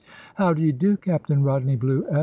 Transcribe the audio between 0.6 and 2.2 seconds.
you do, Captain Rodney Bluett?"